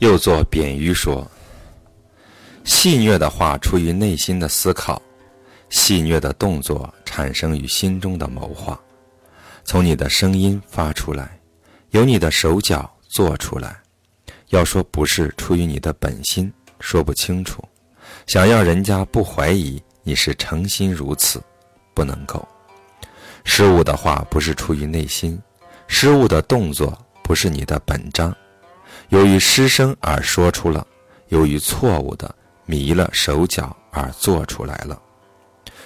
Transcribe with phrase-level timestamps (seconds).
[0.00, 1.30] 又作贬喻说：
[2.64, 5.00] 戏谑的话出于内心的思考，
[5.68, 8.80] 戏谑的动作产生于心中的谋划，
[9.62, 11.38] 从你的声音发出来，
[11.90, 13.78] 由你的手脚做出来。
[14.48, 17.62] 要说不是出于你的本心，说不清楚。
[18.26, 21.42] 想要人家不怀疑你是诚心如此，
[21.92, 22.48] 不能够。
[23.44, 25.38] 失误的话不是出于内心，
[25.88, 28.34] 失误的动作不是你的本章。
[29.10, 30.86] 由于失声而说出了，
[31.28, 32.32] 由于错误的
[32.64, 35.00] 迷了手脚而做出来了，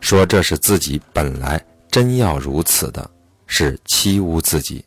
[0.00, 3.10] 说这是自己本来真要如此的，
[3.46, 4.84] 是欺侮自己；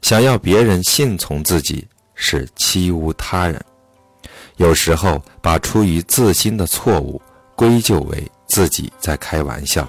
[0.00, 3.62] 想要别人信从自己，是欺侮他人。
[4.56, 7.20] 有时候把出于自心的错误
[7.54, 9.86] 归咎为自己在开玩笑，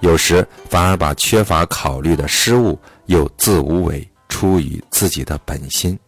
[0.00, 5.98] 有时反而把缺乏考虑的失误又自无为出于自己的本心。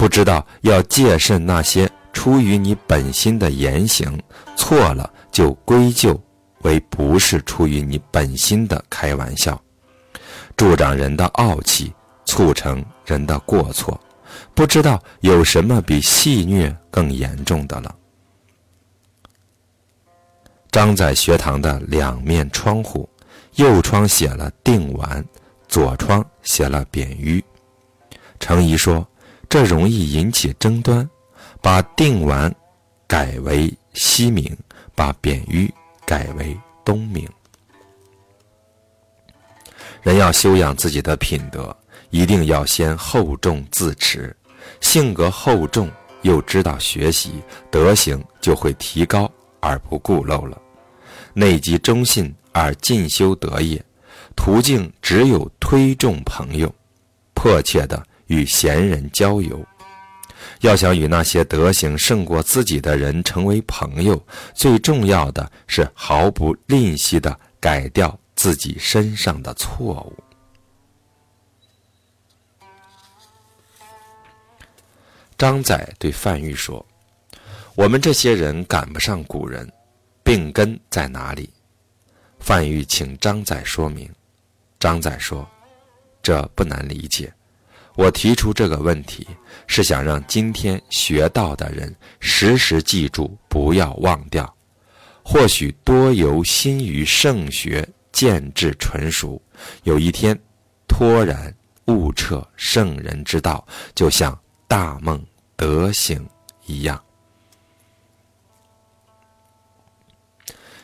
[0.00, 4.18] 不知道要戒慎那些出于你本心的言行，
[4.56, 6.18] 错了就归咎
[6.62, 9.62] 为不是出于你本心的开玩笑，
[10.56, 11.92] 助长人的傲气，
[12.24, 14.00] 促成人的过错。
[14.54, 17.94] 不知道有什么比戏谑更严重的了。
[20.70, 23.06] 张载学堂的两面窗户，
[23.56, 25.22] 右窗写了定完，
[25.68, 27.44] 左窗写了扁鱼。
[28.38, 29.06] 程颐说。
[29.50, 31.10] 这容易引起争端，
[31.60, 32.54] 把定完
[33.08, 34.56] 改为西明，
[34.94, 35.68] 把扁鱼
[36.06, 37.28] 改为东明。
[40.02, 41.76] 人要修养自己的品德，
[42.10, 44.34] 一定要先厚重自持，
[44.80, 45.90] 性格厚重
[46.22, 47.42] 又知道学习，
[47.72, 50.56] 德行就会提高而不固陋了。
[51.34, 53.84] 内积忠信而进修德业，
[54.36, 56.72] 途径只有推重朋友，
[57.34, 58.00] 迫切的。
[58.30, 59.66] 与贤人交友，
[60.60, 70.16] 要想与那些德行胜过自己的人成为朋友，最重要的是毫不吝惜的改掉自己身上的错误。
[75.36, 76.86] 张载对范玉说
[77.74, 79.68] ：“我们这些人赶不上古人，
[80.22, 81.50] 病根在哪里？”
[82.38, 84.08] 范玉请张载说明。
[84.78, 85.44] 张载说
[86.22, 87.32] ：“这不难理解。”
[88.00, 89.28] 我提出这个问题，
[89.66, 94.56] 是想让今天学道的人时时记住，不要忘掉。
[95.22, 99.38] 或许多由心于圣学，见智纯熟，
[99.82, 100.34] 有一天
[100.88, 101.54] 突然
[101.88, 103.62] 悟彻圣人之道，
[103.94, 104.36] 就像
[104.66, 105.22] 大梦
[105.54, 106.26] 得醒
[106.64, 106.98] 一样。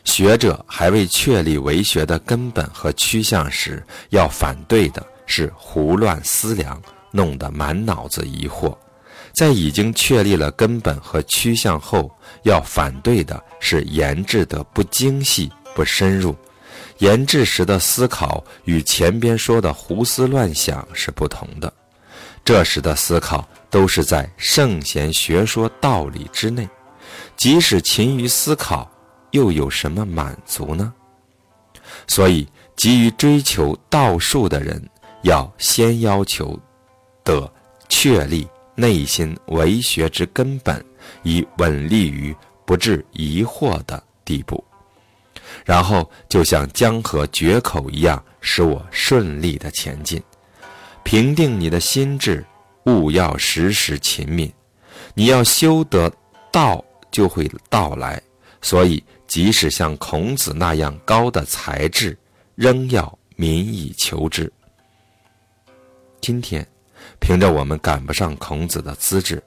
[0.04, 6.78] 学者还未确立为学的根本和趋向时，要反对的是胡乱思量。
[7.16, 8.76] 弄得满脑子疑惑，
[9.32, 16.36] 在已经确立了根本和趋向后，要反对的是研制的不精细、不深入。
[16.98, 21.72] 研制时的思考与前边说的胡思乱想是不同的。
[22.44, 26.68] 这时的思考都是在圣贤学说道理之内，
[27.36, 28.90] 即使勤于思考，
[29.32, 30.92] 又有什么满足呢？
[32.06, 32.46] 所以，
[32.76, 34.82] 急于追求道术的人，
[35.22, 36.58] 要先要求。
[37.26, 37.52] 的
[37.88, 40.82] 确立内心为学之根本，
[41.24, 44.62] 以稳立于不致疑惑的地步，
[45.64, 50.22] 然后就像江河决口一样，使我顺利的前进。
[51.02, 52.44] 平定你的心智，
[52.84, 54.50] 勿要时时勤勉。
[55.14, 56.12] 你要修得
[56.52, 58.22] 道，就会到来。
[58.62, 62.16] 所以，即使像孔子那样高的才智，
[62.54, 64.52] 仍要民以求之。
[66.20, 66.66] 今天。
[67.20, 69.42] 凭着我们赶不上孔子的资质，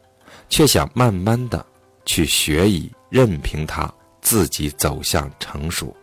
[0.50, 1.66] 却想慢慢的
[2.06, 3.92] 去学以任凭他
[4.22, 5.96] 自己走向成熟。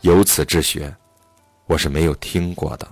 [0.00, 0.94] 由此治学，
[1.66, 2.88] 我是没有听过的。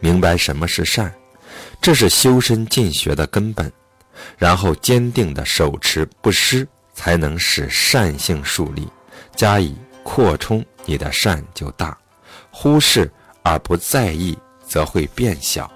[0.00, 1.14] 明白什么是善，
[1.80, 3.70] 这是修身进学的根本。
[4.36, 8.86] 然后坚定的手持不失，才能使善性树立，
[9.34, 11.96] 加以扩充，你的善就大。
[12.50, 13.10] 忽视。
[13.42, 14.36] 而不在意，
[14.66, 15.70] 则会变小。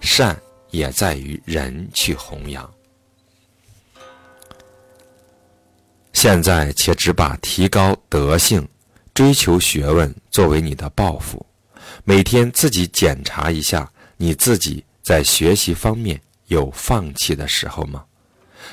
[0.00, 2.70] 善也在于人去弘扬。
[6.12, 8.66] 现在且只把提高德性、
[9.14, 11.44] 追求学问作为你的抱负，
[12.04, 18.04] 每天自己检查一下，你自己在学习方面有放弃的时候吗？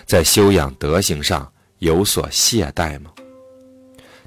[0.05, 3.11] 在修养德行上有所懈怠吗？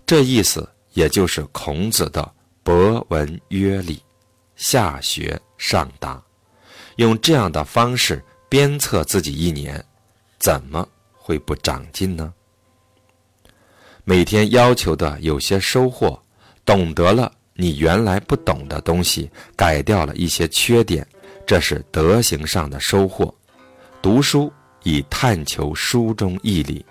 [0.06, 2.32] 这意思也就是孔子的。
[2.66, 4.02] 博闻约礼，
[4.56, 6.20] 下学上达，
[6.96, 9.80] 用这样的方式鞭策自己一年，
[10.40, 12.34] 怎么会不长进呢？
[14.02, 16.20] 每天要求的有些收获，
[16.64, 21.06] 懂得了你原来不懂的东西，改掉了一些缺点，
[21.46, 23.32] 这是德行上的收获。
[24.02, 24.52] 读书
[24.82, 26.84] 以探求书中义理，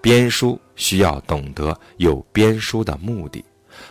[0.00, 3.44] 编书需要懂得有编书的目的，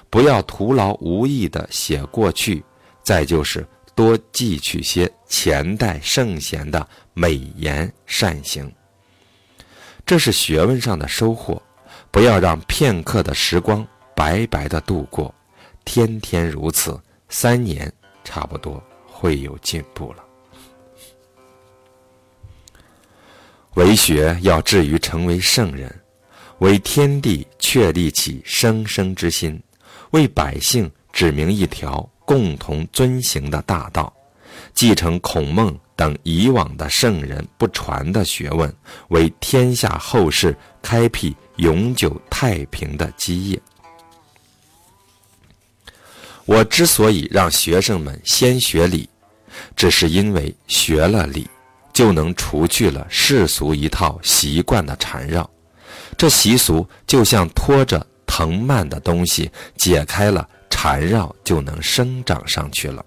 [0.10, 2.64] 不要徒劳无益的写过去。
[3.04, 8.72] 再就是多记取些前代圣贤的美言善行，
[10.06, 11.62] 这是学问上的收获。
[12.10, 13.86] 不要让片刻的时光
[14.16, 15.34] 白白的度过，
[15.84, 16.98] 天天如此，
[17.28, 17.92] 三年
[18.24, 20.24] 差不多会有进步了。
[23.74, 25.94] 为学要至于成为圣人，
[26.60, 29.60] 为天地确立起生生之心，
[30.14, 34.12] 为百姓指明一条共同遵行的大道，
[34.74, 38.74] 继承孔孟等以往的圣人不传的学问，
[39.10, 41.36] 为天下后世开辟。
[41.58, 43.62] 永久太平的基业。
[46.46, 49.08] 我之所以让学生们先学礼，
[49.76, 51.48] 只是因为学了礼，
[51.94, 55.48] 就能除去了世俗一套习惯的缠绕。
[56.18, 58.04] 这习俗就像拖着
[58.36, 63.06] 藤蔓的东西，解开了缠绕，就能生长上去了。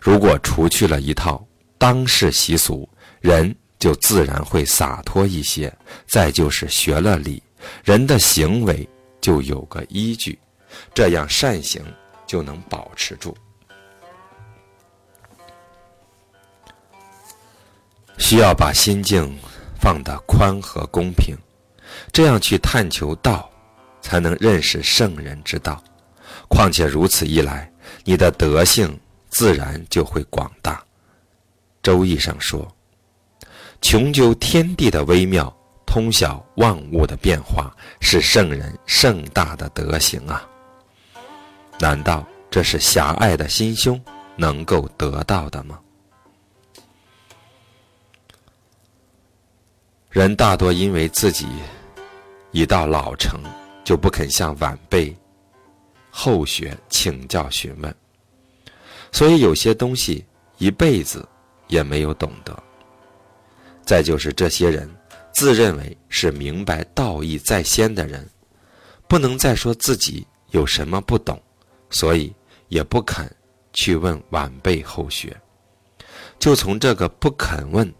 [0.00, 1.46] 如果除去了一套
[1.78, 2.88] 当世习俗，
[3.20, 5.72] 人就自然会洒脱一些。
[6.04, 7.40] 再就是学了礼。
[7.84, 8.88] 人的行为
[9.20, 10.36] 就有个依据，
[10.92, 11.80] 这样善行
[12.26, 13.36] 就能保持住。
[18.18, 19.32] 需要把心境
[19.80, 21.36] 放得宽和公平，
[22.12, 23.49] 这样去探求道，
[24.00, 25.82] 才能认识圣人之道。
[26.48, 27.70] 况且如此一来，
[28.04, 28.98] 你的德性
[29.28, 30.74] 自然就会广大。
[31.82, 32.66] 《周易》上说
[33.80, 35.54] ：“穷究天地的微妙。”
[35.92, 37.68] 通晓万物的变化
[38.00, 40.48] 是圣人盛大的德行啊！
[41.80, 44.00] 难道这是狭隘的心胸
[44.36, 45.80] 能够得到的吗？
[50.10, 51.48] 人大多因为自己
[52.52, 53.40] 已到老成，
[53.84, 55.16] 就不肯向晚辈、
[56.10, 57.94] 后学请教询问，
[59.12, 60.24] 所以有些东西
[60.58, 61.28] 一辈子
[61.68, 62.56] 也没有懂得。
[63.84, 64.88] 再就是这些人。
[65.32, 68.28] 自认为是明白道义在先的人，
[69.08, 71.40] 不能再说自己有什么不懂，
[71.88, 72.34] 所以
[72.66, 73.30] 也不肯
[73.72, 75.34] 去问晚辈后学，
[76.38, 77.90] 就从这个不肯问，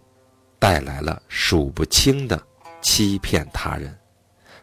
[0.59, 2.39] 带来了数不清的
[2.81, 3.97] 欺骗他人，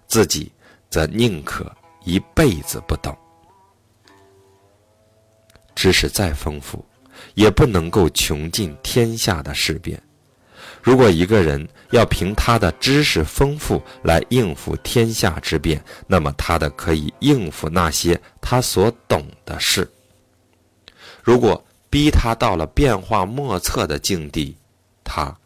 [0.06, 0.53] 自己
[0.90, 1.70] 则宁可
[2.05, 3.17] 一辈子不懂。
[5.75, 6.85] 知识再丰富，
[7.35, 10.02] 也不能够穷尽天下的事变。
[10.82, 19.88] 如果一个人要凭他的知识丰富来应付天下之变，那么他的可以应付那些他所懂的事。
[21.23, 24.56] 如果逼他到了变化莫测的境地，
[25.05, 25.37] 他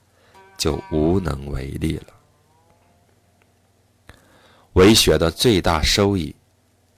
[0.56, 2.06] 就无能为力了。
[4.74, 6.34] 为学的最大收益，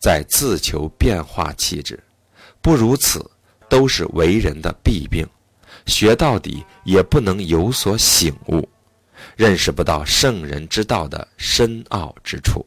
[0.01, 2.03] 在自求变化气质，
[2.61, 3.29] 不如此，
[3.69, 5.27] 都是为人的弊病。
[5.87, 8.67] 学到底也不能有所醒悟，
[9.37, 12.65] 认识不到圣人之道的深奥之处。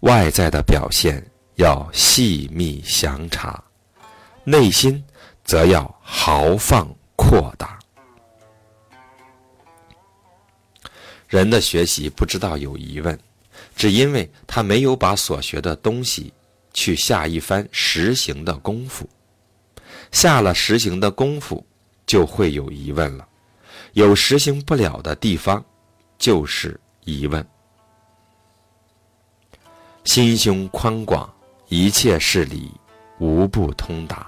[0.00, 1.22] 外在的表现
[1.56, 3.62] 要细密详察，
[4.44, 5.02] 内心
[5.44, 7.78] 则要豪放阔大。
[11.34, 13.18] 人的学习不知道有疑问，
[13.74, 16.32] 只因为他没有把所学的东西
[16.72, 19.04] 去下一番实行的功夫。
[20.12, 21.66] 下了实行的功夫，
[22.06, 23.26] 就会有疑问了。
[23.94, 25.64] 有实行不了的地方，
[26.18, 27.44] 就是疑问。
[30.04, 31.28] 心胸宽广，
[31.66, 32.70] 一切事理
[33.18, 34.24] 无不通达；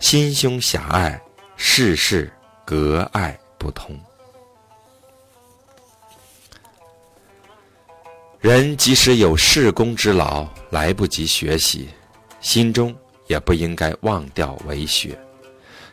[0.00, 1.22] 心胸狭隘，
[1.56, 2.32] 事事
[2.64, 3.96] 隔爱不通。
[8.44, 11.88] 人即使有事功之劳，来不及学习，
[12.42, 12.94] 心中。
[13.26, 15.18] 也不应该忘掉为学，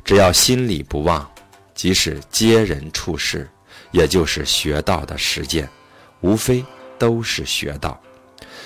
[0.03, 1.25] 只要心里不忘，
[1.73, 3.49] 即使接人处事，
[3.91, 5.69] 也就是学道的实践，
[6.19, 6.61] 无非
[6.99, 7.97] 都是学道。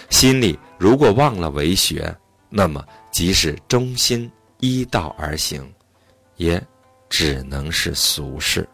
[0.09, 2.11] 心里如果忘了为学，
[2.49, 5.71] 那么即使忠心依道而行，
[6.37, 6.59] 也
[7.07, 8.67] 只能是俗事。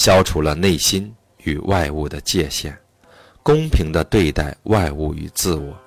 [0.00, 1.14] 消除了内心
[1.44, 2.74] 与外物的界限。
[3.42, 5.78] 公平的对待外物与自我，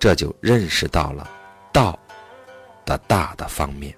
[0.00, 1.30] 这就认识到了
[1.72, 1.96] 道
[2.84, 3.94] 的大的方面。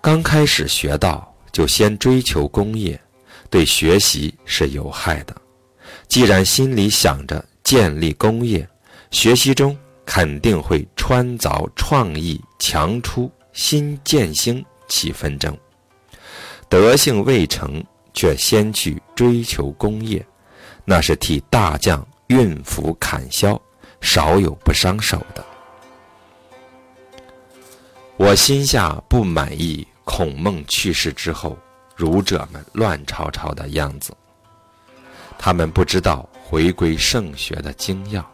[0.00, 3.00] 刚开始学道，就先追求功业，
[3.48, 5.36] 对学习是有害的。
[6.08, 8.68] 既然心里想着建立功业，
[9.12, 15.56] 学习中肯定会穿凿创意、强出新建兴起纷争。
[16.68, 20.24] 德性未成，却先去追求功业，
[20.84, 23.60] 那是替大将运斧砍削，
[24.00, 25.44] 少有不伤手的。
[28.16, 29.86] 我心下不满意。
[30.08, 31.58] 孔孟去世之后，
[31.96, 34.16] 儒者们乱吵吵的样子。
[35.36, 38.24] 他们不知道回归圣学的精要，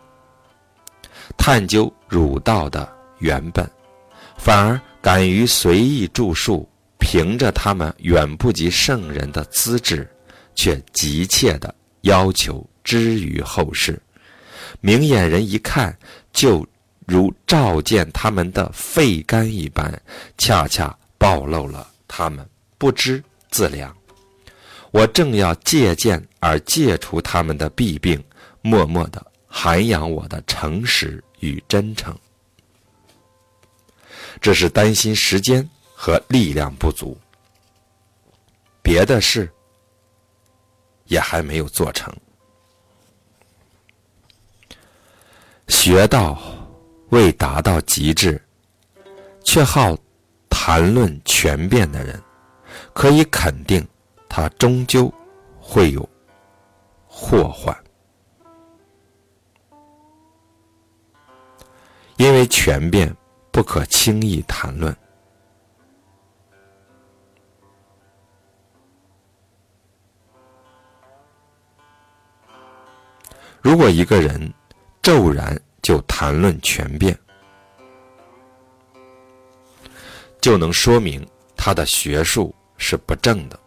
[1.35, 2.87] 探究儒道的
[3.21, 3.69] 原本，
[4.37, 6.69] 反而敢于随意著述，
[7.03, 10.09] 凭着他们远不及圣人的资质，
[10.55, 14.01] 却急切地要求知于后世。
[14.81, 15.95] 明眼人一看，
[16.33, 16.65] 就
[17.07, 20.01] 如照见他们的肺肝一般，
[20.39, 20.97] 恰恰。
[21.19, 22.45] 暴露了他们
[22.79, 23.97] 不知自量，
[24.91, 28.21] 我正要借鉴而戒除他们的弊病，
[28.61, 32.13] 默默的涵养我的诚实与真诚。
[34.41, 35.71] 这是担心时间
[36.05, 37.17] 和力量不足，
[38.83, 39.49] 别的事
[41.05, 42.13] 也还没有做成。
[45.69, 46.37] 学道
[47.11, 48.43] 未达到极致，
[49.45, 49.97] 却好。
[50.51, 52.21] 谈论权变的人，
[52.93, 53.87] 可以肯定，
[54.29, 55.13] 他终究
[55.61, 56.09] 会有
[57.07, 57.77] 祸患，
[62.17, 63.17] 因为权变
[63.53, 64.95] 不可轻易谈论。
[73.73, 74.53] 如果一个人
[75.01, 77.19] 骤然就谈论权变，
[80.43, 81.27] 就能说明
[81.57, 83.59] 他的学术是不正的。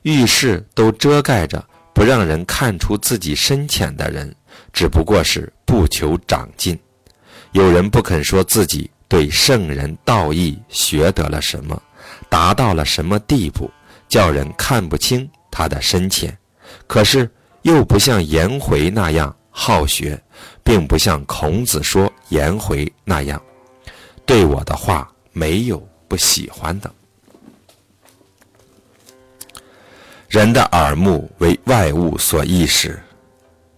[0.00, 4.34] 遇事都遮盖着，不让人看出自己深浅的人，
[4.72, 6.80] 只不过是不求长进。
[7.52, 11.82] 有人不肯说自己对圣人道义学得了什么，
[12.30, 13.70] 达到了什么地步，
[14.08, 16.36] 叫人看不清他的深浅。
[16.86, 17.30] 可是
[17.62, 20.20] 又不像颜回那样好学。
[20.64, 23.40] 并不像孔子说颜回那样，
[24.24, 26.90] 对我的话没有不喜欢的。
[30.26, 32.98] 人的耳目为外物所意识，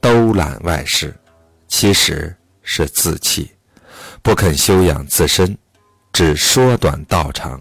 [0.00, 1.12] 兜揽外事，
[1.66, 3.50] 其实是自弃，
[4.22, 5.58] 不肯修养自身，
[6.12, 7.60] 只缩短道长，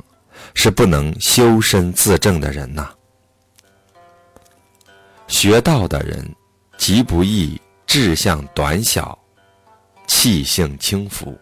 [0.56, 2.92] 是不能修身自正的人呐。
[5.28, 6.28] 学道的人
[6.78, 7.62] 极不易。
[7.88, 9.18] 志向短小，
[10.06, 11.40] 气性轻浮。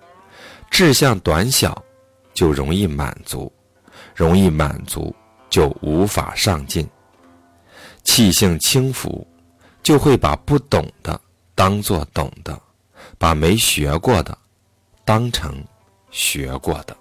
[0.70, 1.84] 志向短小，
[2.32, 3.52] 就容易满足；
[4.14, 5.16] 容易满足，
[5.50, 6.88] 就无法上进。
[8.04, 9.26] 气性轻浮，
[9.82, 11.20] 就会把不懂的
[11.56, 12.62] 当做懂的，
[13.18, 14.38] 把没学过的
[15.04, 15.64] 当成
[16.12, 16.96] 学过的。